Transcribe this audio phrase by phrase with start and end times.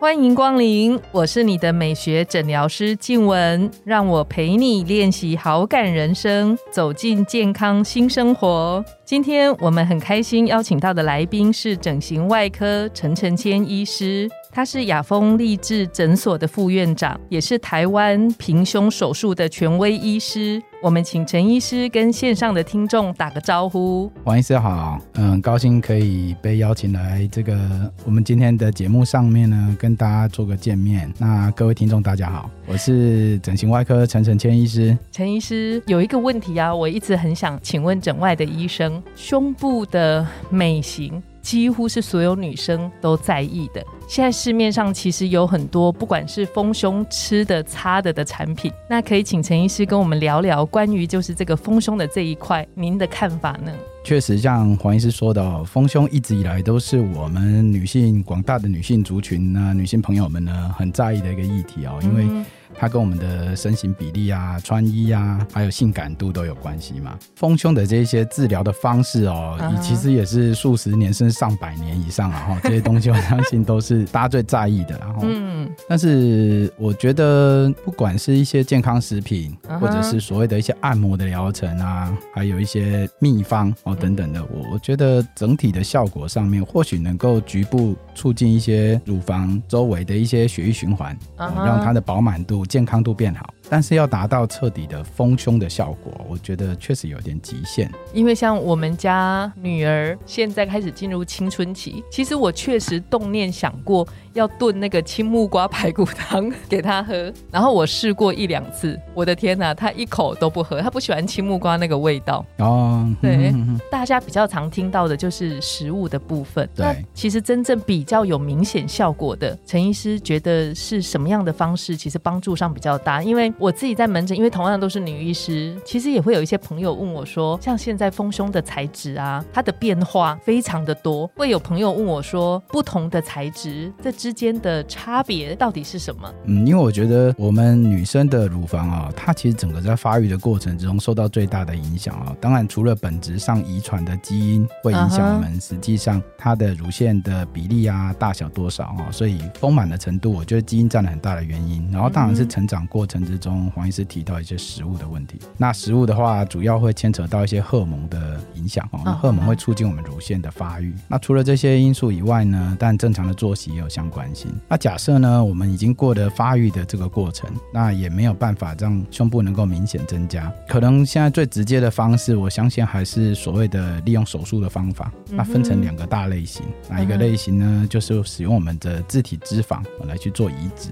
[0.00, 8.84] 欢迎光临，我是你的美学诊疗师静雯，让我陪你练习好感人生，走进健康新生活。
[9.04, 14.30] 今天我们很开心邀请到的来宾是整形外科陈承谦医师。
[14.58, 20.60] 他是雅风励志诊所的副院长，也是台湾平胸手术的权威医师。
[20.82, 24.10] 我们请陈医师跟线上的听众打个招呼。
[24.24, 27.56] 王医师好，嗯，高兴可以被邀请来这个
[28.04, 31.08] 我们今天的节目上面呢，跟大家做个见面。
[31.18, 34.98] 那各位听众大家好，我是整形外科陈承谦医师。
[35.12, 41.22] 陈医师有一个问题啊，我一直很想请问整外的医生，胸部的美型。
[41.48, 43.82] 几乎是所有女生都在意的。
[44.06, 48.70] 现在市面上其实有很多，不管是丰胸、吃的、擦的的产品。
[48.86, 53.72] 那可以请陈医师跟我们聊聊关于就是这个丰胸的这一块，您的看法呢？
[54.04, 62.26] 确实，像黄医师说的，丰胸一直以来都是我们女性广大的女性族群呢，女性朋友们呢很在意的一个议题哦，因为。
[62.74, 67.18] 它跟我们的身形比例啊、穿衣啊，还有性感度都有关系嘛。
[67.36, 72.60] 丰胸的这些治疗的方式哦，其实也是数十年甚至上百年以上了哈。
[72.64, 74.98] 这些东西我相信都是大家最在意的。
[74.98, 92.57] 然后，嗯，但是我觉得，不管是一些健康食品，或者是所谓的一些按摩的疗程啊，还有一些秘方哦等等的，我我觉得整体的效果上面，或许能够局部促进一些乳房周围的一些血液循环，让它的饱满度。
[92.64, 93.54] 健康度变好。
[93.70, 97.90] 但是要达到彻底的丰胸的效果，我觉得确实有点极限。
[98.14, 112.44] 因为像我们家女儿现在开始进入青春期，其实我确实动念想过要炖那个青木瓜排骨汤给他喝，然后我试过一两次，我的天哪，他一口都不喝，他不喜欢青木瓜那个味道。
[112.58, 113.52] 哦，对，
[113.90, 116.68] 大家比较常听到的就是食物的部分。
[116.74, 123.52] 对，其实真正比较有明显效果的，陈医师觉得是什么样的方式，其实帮助上比较大，因为。
[123.58, 131.26] 我自己在门诊，因为同样都是女医师，其实也会有一些朋友问我说，像现在丰胸的材质啊，它的变化非常的多。
[131.34, 136.30] 会有朋友问我说，不同的材质这之间的差别到底是什么？
[136.44, 142.36] 嗯，因为我觉得我们女生的乳房啊，它其实整个在发育的过程之中受到最大的影响啊。
[142.38, 151.88] 当然，除了本质上遗传的基因会影响我们，实际上它的乳腺的比例啊、大小多少啊，所以丰满的程度，我觉得基因占了很大的原因。
[151.90, 153.48] 然后，当然是成长过程之中。
[153.48, 159.00] 中黄医师提到一些食物的问题，那食物的话，主要会牵扯到一些荷尔蒙的影响哦。
[159.06, 160.92] 那荷尔蒙会促进我们乳腺的发育。
[161.08, 164.50] 那除了这些因素以外呢，但正常的作息也有相关心。
[164.68, 170.52] 那假设呢，我们已经过了发育的这个过程，那也没有办法让胸部能够明显增加。
[170.68, 175.12] 可能现在最直接的方式，我相信还是所谓的利用手术的方法。
[175.30, 180.90] 那分成两个大类型，哪一个类型呢，就是使用我们的自体脂肪来去做移植。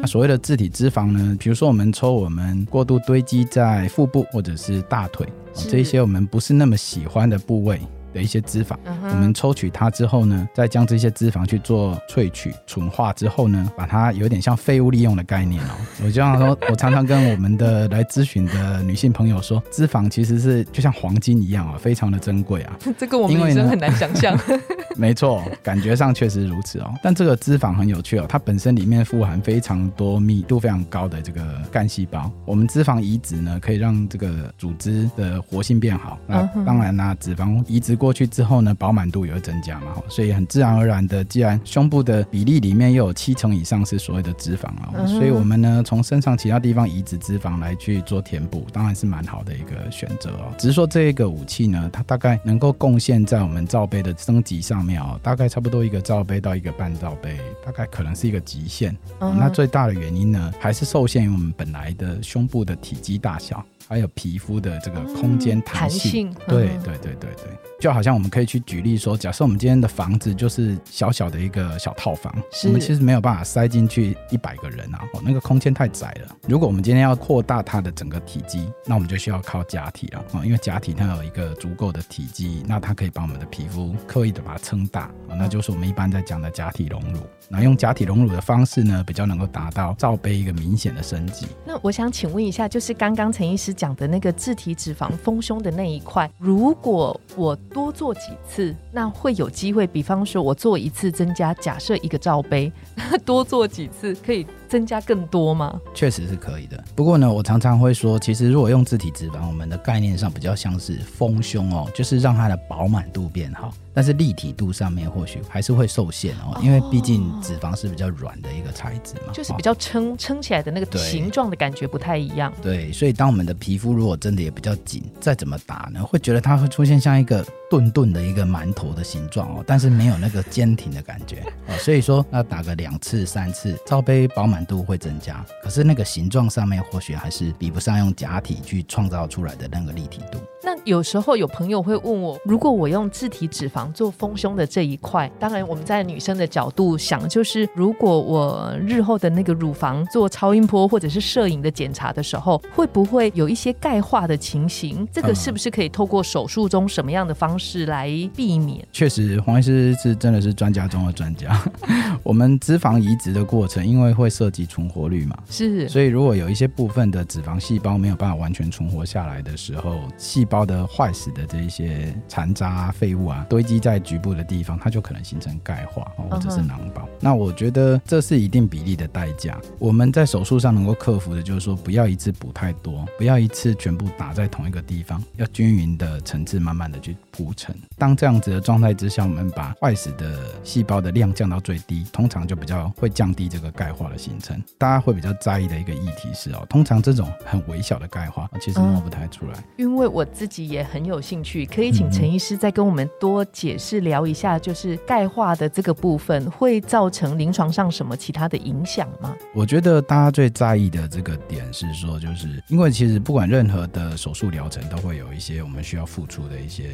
[0.00, 7.80] 那所谓的自体脂肪呢，比如说我们抽我们过度堆积在腹部或者是大腿这一些我们不是那么喜欢的部位。
[8.12, 15.70] 的一些脂肪，我们抽取它之后呢，再将这些脂肪去做萃取、纯化之后呢，把它有点像废物利用的概念哦。
[16.02, 22.76] 我就像说，我常常跟我们的来咨询的女性朋友说，脂肪其实是就像黄金一样啊，非常的珍贵啊。
[22.98, 24.38] 这个我们女生很难想象。
[24.96, 26.92] 没错，感觉上确实如此哦。
[27.02, 32.30] 但这个脂肪很有趣哦，它本身里面富含非常多、密度非常高的这个干细胞。
[32.44, 36.18] 我们脂肪移植呢，可以让这个组织的活性变好。
[36.26, 37.96] 那当然啦，脂肪移植。
[38.02, 50.52] 过去之后呢，饱满度也会增加嘛，所以很自然而然的，既然胸部的比例里面又有七成以上是所谓的脂肪啊，所以我们呢从身上其他地方移植脂肪来去做填补，当然是蛮好的一个选择哦。
[50.58, 58.96] 只是说这一个武器呢，它大概能够贡献在我们罩杯的升级上面哦，大概差不多一个罩杯到一个半罩杯，大概可能是一个极限。
[59.20, 63.64] 那最大的原因呢，还是受限于我们本来的胸部的体积大小。
[63.88, 72.34] 还有皮肤的这个空间弹性，对对对对对，就好像我们可以去举例说，假设我们今天的房子就是小小的一个小套房，
[72.64, 76.36] 我们其实没有办法塞进去一百个人啊，哦，那个空间太窄了。
[76.48, 87.20] 如果我们今天要扩大它的整个体积，那我们就需要靠假体了啊，因为假体它有一个足够的体积，那它可以把我们的皮肤刻意的把它撑大啊，那就是我们一般在讲的假体隆乳。
[87.48, 91.46] 那用假体隆乳的方式呢，比较能够达到罩杯一个明显的升级。
[91.66, 93.71] 那我想请问一下，就是刚刚陈医师。
[93.72, 99.86] 讲的那个自体脂肪丰胸的那一块，如果我多做几次，那会有机会。
[99.86, 102.72] 比方说，我做一次增加，假设一个罩杯，
[103.24, 104.46] 多做几次可以。
[104.72, 105.78] 增加更多吗？
[105.92, 106.82] 确实是可以的。
[106.96, 113.70] 不过呢，我常常会说，其实如果用自体脂肪，我们的概念上比较像是丰胸哦，就是让它的饱满度变好。
[113.94, 122.50] 但是立体度上面或许还是会受限哦，因为毕竟脂肪是比较软的一个材质嘛，就是比较撑撑起来的那个形状的感觉不太一样。
[122.62, 131.76] 对，所以当我们的皮肤如果真的也比较紧，再怎么打呢，会觉得它会出现像一个顿顿的一个馒头的形状哦，但是没有那个坚挺的感觉哦。
[131.78, 134.62] 所以说要打个两次三次，罩杯饱满。
[134.62, 140.38] 度会增加，可是那个形状上面或许还是比不上用假体去创造出来的那个立体度。
[140.84, 155.06] 有时候有朋友会问我，如果我用自体脂肪做丰胸的这一块，当然我们在女生的角度想，就是如果我日后的那个乳房做超音波或者是摄影的检查的时候，会不会有一些钙化的情形？
[155.12, 158.86] 这个是不是可以透过手术中什么样的方式来避免？
[158.92, 161.56] 确实，黄医师是真的是专家中的专家。
[162.22, 177.08] 我们脂肪移植的过程，因为会涉及存活率嘛，是，所以如果有一些部分的脂肪细胞没有办法完全存活下来的时候，细胞的坏死的这一些残渣废物啊，堆积在局部的地方，它就可能形成钙化或者是囊包。
[177.20, 179.60] 那我觉得这是一定比例的代价。
[179.78, 187.74] 我们在手术上能够克服的，就是说不要一次补太多，不要一次全部打在同一个地方，要均匀的层次，慢慢的去铺陈。
[187.96, 194.60] 当这样子的状态之下，我们把坏死的细胞的量降到最低，通常就比较会降低这个钙化的形成。
[194.78, 199.62] 大家会比较在意的一个议题是哦，通常这种很微小的钙化，其实摸不太出来。
[199.76, 200.82] 因为我自己也。
[200.92, 209.34] 很有兴趣，可以请陈医师再跟我们多解释聊一下，就是钙化的这个部分会造成临床上什么其他的影响吗？
[209.54, 216.90] 我觉得大家最在意的这个点是说，就是因为其实不管任何的手术疗程，都会有一些我们需要付出的一些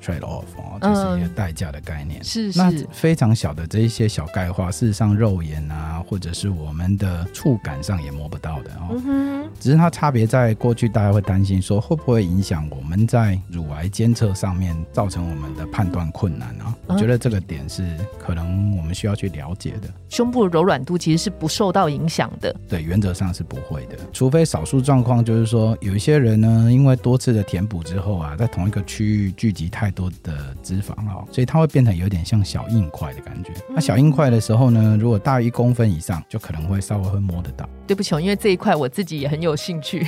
[0.00, 2.22] trade off 哦，就是一些代价的概念。
[2.22, 9.50] 是那非常小的这一些小钙化，事实上肉眼啊，或者是我们的触感上也摸不到的哦。
[9.58, 16.72] 只是它差别在过去，大家会担心说会不会影响我们在乳癌监测上面造成我们的判断困难啊？
[16.86, 17.84] 我觉得这个点是
[18.20, 19.92] 可能我们需要去了解的。
[20.08, 33.52] 胸部柔软度其实是不受到影响的，对，原则上是不会的，除非少数状况，就是说有一些人呢，因为多次的填补之后啊，在同一个区域聚集太多的脂肪啊，所以它会变成有点像小硬块的感觉。
[33.74, 37.68] 那小硬块的时候呢，如果大于一公分以上，就可能会稍微会摸得到。
[37.88, 40.06] 对不起，因为这一块我自己也很有兴趣。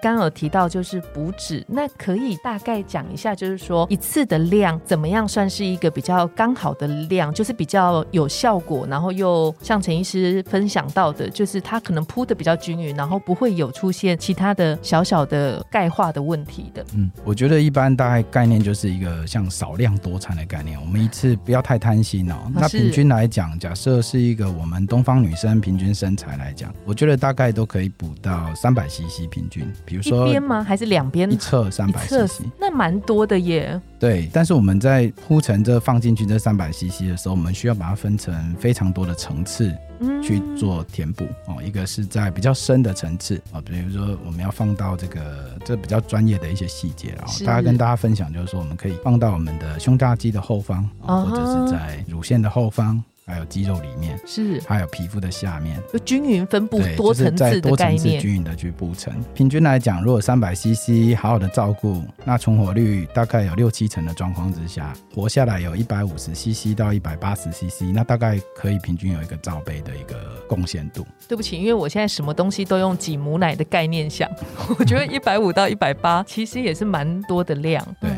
[0.00, 16.84] 刚刚有提到就是补脂，那可以大概讲一下，就是说一次的量怎么样算是一个比较刚好的量，就是比较有效果，然后又像陈医师分享到的，就是它可能铺的比较均匀，然后不会有出现其他的小小的钙化的问题的。
[16.94, 22.36] 嗯，我觉得一般大概概念就是一个像少量多餐的概念，我们一次不要太贪心哦。
[22.54, 29.70] 那平均来讲，假设是一个我们东方女生平均身材来讲，我觉得大概都可以补到三百 CC 平均。
[29.88, 30.62] 比如说一边吗？
[30.62, 31.30] 还是两边？
[31.32, 33.80] 一侧三百 CC，那蛮多的耶。
[33.98, 39.74] 对，但是我们在铺成这放进去这三百 CC 的时候，我们需要把它分成非常多的层次
[40.22, 41.56] 去做填补哦。
[41.64, 53.02] 一个是在比较深的层次啊，比如说我们要放到这个这比较专业的一些细节然后大家跟大家分享就是说，我们可以放到我们的胸大肌的后方，或者是在乳腺的后方。
[53.28, 59.12] 还有肌肉里面是，还有皮肤的下面，就均匀分布，多层次的概念，均匀的去布层。
[59.34, 70.16] 平均来讲，如果三百 CC 好好的照顾，那存活率大概有六七成的状况之下，活下来有一百五十 CC 到一百八十 CC，那大概可以平均有一个罩杯的一个
[70.48, 71.06] 贡献度。
[71.28, 74.26] 对不起，因为我现在什么东西都用挤母奶的概念想，
[74.78, 77.84] 我觉得一百五到一百八其实也是蛮多的量。
[78.00, 78.17] 对对。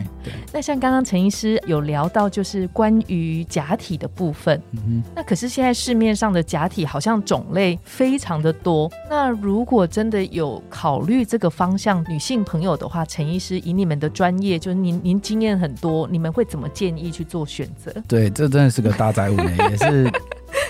[0.52, 4.60] 那像刚刚陈医师有聊到，就是关于假体的部分。
[4.72, 8.90] 嗯那可是现在市面上的假体好像种类非常的多。
[9.08, 17.92] 那如果真的有考虑这个方向女性朋友的话，陈医师以你们的专业，就是您您经验很多，你们会怎么建议去做选择？
[18.06, 20.10] 对，这真的是个大灾问呢，也是。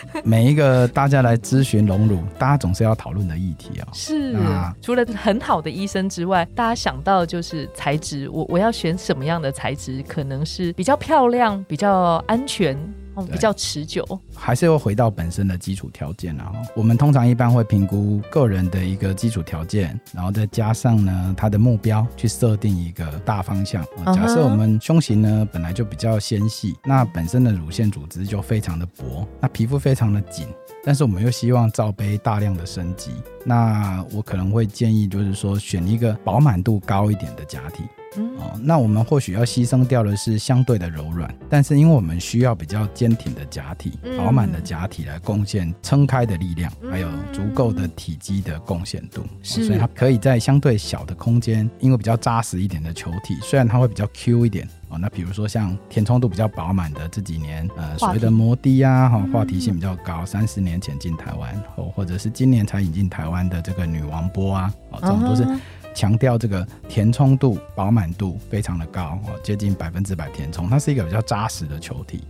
[0.24, 3.88] 每一个大家来咨询隆乳，大家总是要讨论的议题啊。
[3.92, 4.36] 是，
[4.80, 12.76] 除了很好的医生之外，大家想到就是材质，我我要选什么样的材质，可能是比较漂亮、比较安全。
[13.14, 14.06] 哦，比较持久。
[14.34, 16.52] 还是会回到本身的基础条件啊。
[16.74, 23.84] 我们通常一般会评估个人的一个基础条件，然后再加上呢他的目标，去设定一个大方向。
[24.06, 30.46] 假设我们胸型呢本来就比较纤细，那本身的乳腺组织就非常的薄，那皮肤非常的紧。
[30.82, 33.10] 但是我们又希望罩杯大量的升级，
[33.44, 37.82] 那我可能会建议就是说选一个饱满度高一点的假体。
[38.16, 54.68] 哦，那我们或许要牺牲掉的是相对的柔软，但是因为我们需要比较坚挺的假体、饱满的假体来贡献撑开的力量，还有足够的体积的贡献度，所以它可以在相对小的空间，因为比较扎实一点的球体，虽然它会比较 Q 一点。
[54.88, 65.46] 哦，那比如说像填充度比较饱满的这几年，呃，所谓的摩的啊，哈，话题性比较高，三十年前进台湾，或或者是今年才引进台湾的这个女王波啊，哦，这种都是
[65.94, 72.22] 强调这个填充度、饱满度非常的高，哦，接近百分之百填充，它是一个比较扎实的球体。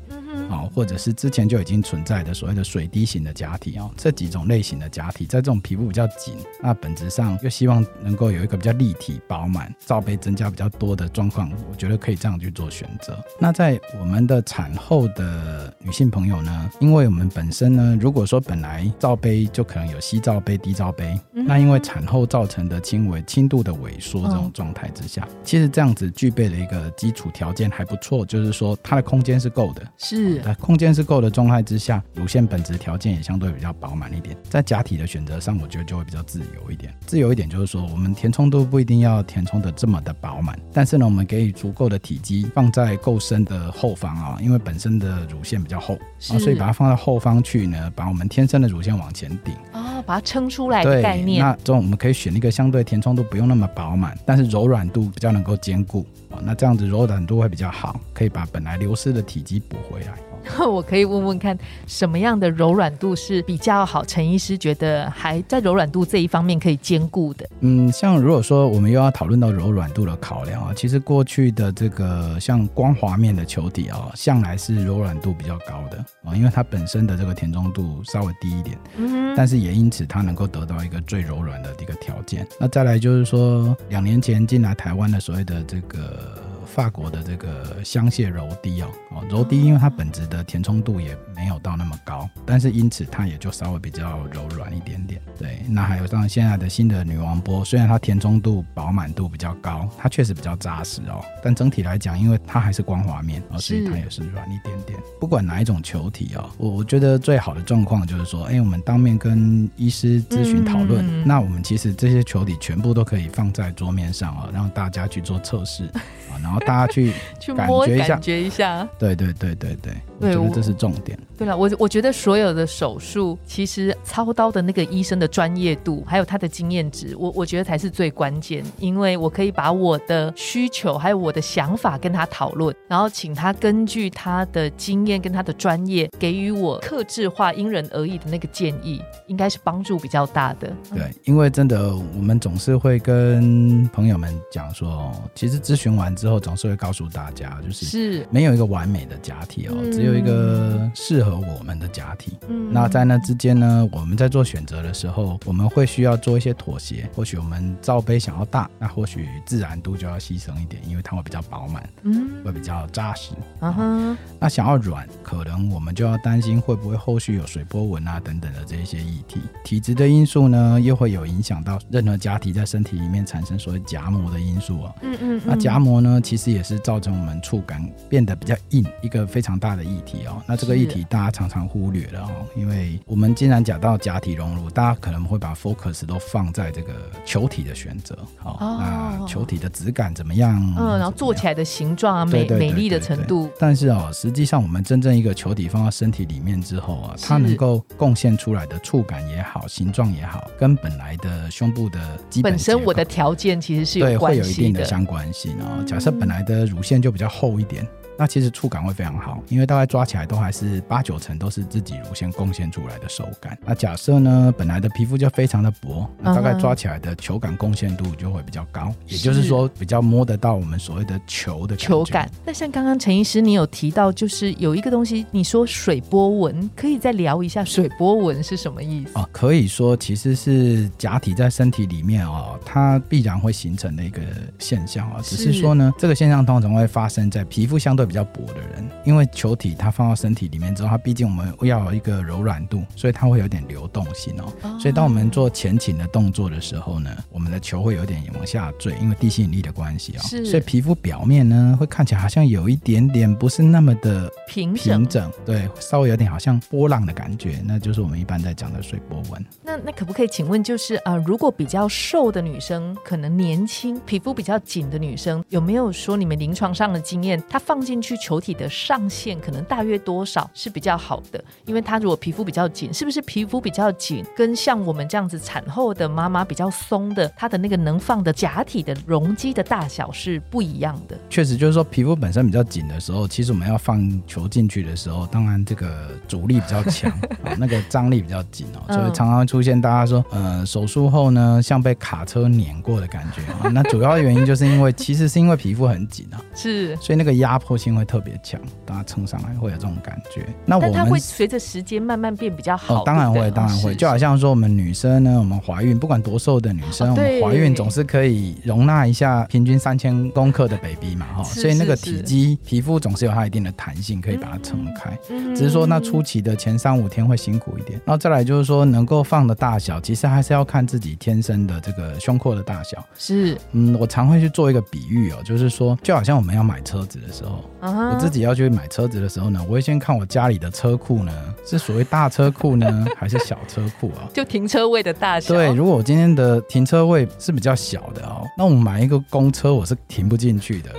[0.50, 13.16] 哦，或者是之前就已经存在的所谓的水滴型的假体哦，这几种类型的假体，在这种皮肤比较紧，那本质上又希望能够有一个比较立体、饱满、罩杯增加比较多的状况，我觉得可以这样去做选择。
[13.38, 30.39] 那在我们的产后的女性朋友呢，因为我们本身呢，如果说本来罩杯就可能有吸罩杯、低罩杯，那因为产后造成的轻微轻度的萎缩这种状态之下，其实这样子具备了一个基础条件还不错，就是说它的空间是够的，是。
[30.42, 36.92] 在空间是够的状态之下，乳腺本质条件也相对比较饱满一点，在假体的选择上，我觉得就会比较自由一点。
[37.06, 51.40] 自由一点就是说，我们填充度不一定要填充的这么的饱满，但是呢，我们给予足够的体积放在够深的后方啊，因为本身的乳腺比较厚，啊，所以把它放到后方去呢，把我们天生的乳腺往前顶啊，把它撑出来的概念。
[51.40, 60.14] 那这种我们可以选一个相对填充度不用那么饱满，但是柔软度比较能够兼顾啊，那这样子柔软度会比较好，可以把本来流失的体积补回来。
[60.68, 61.56] 我可以问问看，
[61.86, 64.04] 什么样的柔软度是比较好？
[64.04, 67.48] 陈医师觉得还在柔软度这一方面可以兼顾的。
[67.60, 82.46] 嗯，像如果说我们又要讨论到柔软度的考量啊，其实过去的这个像光滑面的球体啊，向来是柔软度比较高的啊，因为它本身的这个填充度稍微低一点，嗯，但是也因此它能够得到一个最柔软的一个条件。
[82.58, 86.49] 那再来就是说，两年前进来台湾的所谓的这个。
[86.70, 95.20] 法国的这个香榭柔滴哦，哦柔滴，因为它本质的填充度也没有到那么高，但是因此它也就稍微比较柔软一点点。
[95.36, 104.96] 对，那还有像现在的新的女王波，虽然它填充度饱满度比较高，它确实比较扎实哦，但整体来讲，因为它还是光滑面，哦所以它也是软一点点。
[105.18, 115.86] 不管哪一种球体哦，我我觉得最好的状况就是说，哎，我们当面跟医师咨询讨论，那我们其实这些球体全部都可以放在桌面上啊，让大家去做测试
[116.30, 116.59] 啊， 然后。
[116.60, 118.86] 大家去 去摸一下，感觉一下。
[118.98, 121.18] 对对对对对，我觉得这是重点。
[121.40, 128.62] 对了，我我觉得所有的手术，其实操刀的那个医生的专业度，还有他的经验值，我我觉得才是最关键。
[128.78, 140.70] 因为我可以把我的需求还有我的想法跟他讨论，然后请他根据他的经验跟他的专业，给予我克制化、因人而异的那个建议，应该是帮助比较大的。
[140.94, 146.40] 对，因为真的，我们总是会跟朋友们讲说，其实咨询完之后。
[146.40, 152.36] 总是会告诉大家，就是是没有一个完美的假体哦，只有一个适合我们的假体。
[152.48, 157.08] 嗯，那在那之间呢，我们在做选择的时候，我们会需要做一些妥协。
[157.14, 163.32] 或许我们罩杯想要大，那或许自然度就要牺牲一点，因为它会比较饱满，嗯，会比较扎实。
[163.60, 169.40] 啊哈，那想要软，可能我们就要担心会不会后续有水波纹啊等等的这一些议题。
[169.64, 174.92] 体质的因素呢，又会有影响到任何假体在身体里面产生所谓夹膜的因素啊。
[175.02, 176.40] 嗯嗯，那夹膜呢，其实。
[176.40, 180.42] 实也是造成我们触感变得比较硬，一个非常大的议题哦。
[180.46, 186.92] 那这个议题大家常常忽略了哦，因为我们既然讲到假体融入，大家可能会把 focus 都放在这个
[187.24, 190.60] 球体的选择，好，那球体的质感怎么样？
[190.78, 193.48] 嗯，然后做起来的形状啊，美美丽的程度。
[193.58, 201.98] 但是哦，实际上我们真正一个球体放到身体里面之后啊，它能够贡献出来的触感也好，形状也好，跟本来的胸部的
[202.28, 205.82] 基本身我的条件其实是有会有一定的相关性哦。
[205.86, 207.86] 假设本来的乳腺就比较厚一点。
[208.20, 213.56] 那其实触感会非常好，因为大概抓起来都还是八九成都是自己乳腺贡献出来的手感。
[213.64, 222.30] 那假设呢，本来的皮肤就非常的薄，那大概抓起来的球感贡献度就会比较高，也就是说比较摸得到我们所谓的球的球感。
[222.44, 229.12] 那像刚刚陈医师你有提到，就是有一个东西，你说水波纹，可以再聊一下水波纹是什么意思？
[229.14, 234.20] 哦，可以说其实是假体在身体里面哦，它必然会形成的一个
[234.58, 238.09] 现象啊，只是说呢，这个现象通常会发生在皮肤相对。
[238.10, 244.52] 比较薄的人，因为球体它放到身体里面之后，它毕竟我们要有一个柔软度，所以它会有点流动性哦。
[244.80, 250.22] 所以当我们做前倾的动作的时候呢，我们的球会有点往下坠，因为地心引力的关系啊。
[250.22, 250.44] 是。
[250.44, 259.46] 所以皮肤表面呢会看起来好像有一点点不是那么的平平整，对，稍微有点好像波浪的感觉，那就是我们一般在讲的水波纹。
[259.62, 271.42] 那那可不可以请问，就是呃，如果比较瘦的女生，可能年轻、皮肤比较紧的女生，有没有说你们临床上的经验，她放进去球体的上限可能大约多少是比较好的？
[271.66, 281.16] 因为她如果皮肤比较紧，是不是皮肤比较紧，跟像我们这样子产后的妈妈比较松的，她的那个能放的假体的容积的大小是不一样的？
[281.28, 287.10] 确实，就是说皮肤本身比较紧的时候，其实我们要放球进去的时候，当然这个阻力比较强
[287.44, 293.68] 啊，那个张力比较紧哦， 所以常常会出现大家说，呃，手术后呢，像被卡车碾过的感觉啊。
[293.72, 300.46] 那主要的原因就是因为，其实是因为皮肤很紧啊， 是，所以那个压迫性会特别强，大家撑上来会有这种感觉。
[300.66, 303.02] 那我们会随着时间慢慢变比较好。
[303.04, 315.18] 当然会，当然会，就好像说我们女生呢，我们怀孕，不管多瘦的女生，我们怀孕总是可以容纳一下平均三千公克的 baby 嘛，哈，所以那个体积皮肤总是有它一定的弹性，可以把它撑开。
[315.54, 323.02] 只是说那初期的前三五天会辛苦一点，然后再来就是说能够放的大小，其实还是要看自己天生的这个胸廓的大小。
[323.16, 331.32] 是，嗯，我常会去做一个比喻哦，就是说，就好像我们要买车子的时候，我自己要去买车子的时候呢，我会先看我家里的车库呢，
[331.64, 334.28] 是所谓大车库呢，还是小车库啊？
[334.34, 335.54] 就停车位的大小。
[335.54, 340.90] 对，如果我今天的停车位是比较小的哦，那我买一个公车我是停不进去的。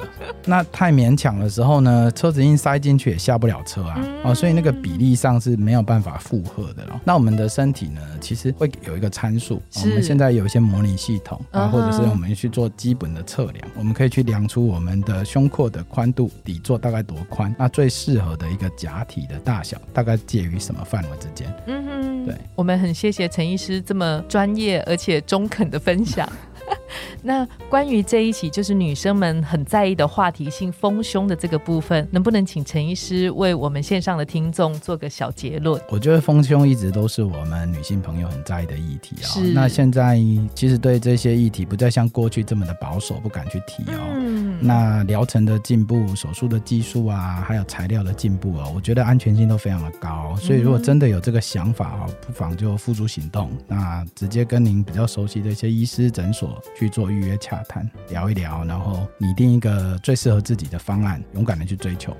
[0.45, 6.99] 那太勉强的时候呢，车子硬塞进去也下不了车啊，哦，所以那个比例上是没有办法负荷的了。
[7.03, 21.53] 那我们的身体呢，其实会有一个参数，我们现在有一些模拟系统啊，或者是我们去做基本的测量，我们可以去量出我们的胸廓的宽度、底座大概多宽，那最适合的一个假体的大小大概介于什么范围之间？
[21.67, 26.27] 嗯哼，对，我们很谢谢陈医师这么专业而且中肯的分享。
[27.21, 35.79] 那关于这一期就是女生们很在意的话题性丰胸的这个部分，能不能请陈医师为我们线上的听众做个小结论？
[35.89, 39.27] 我觉得丰胸一直都是我们女性朋友很在意的议题啊。
[39.53, 40.17] 那现在
[40.55, 43.99] 其实对这些议题不再像过去这么的保守，不敢去提哦。
[44.13, 44.30] 嗯。
[44.61, 50.35] 那疗程的进步、手术的技术啊，还有材料的进步啊，我觉得安全性都非常的高。
[50.37, 53.49] 所以如果真的有这个想法啊，不妨就付诸行动。
[53.67, 56.91] 那直接跟您比较熟悉的一些医师诊所去。
[56.91, 62.13] 做预约洽谈，聊一聊，然后拟定一个最适合自己的方案，勇敢的去追求。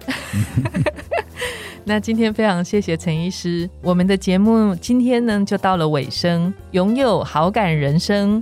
[1.84, 6.54] 那今天非常谢谢陈医师，我们的节目今天呢就到了尾声。
[6.72, 8.42] 拥有好感人生，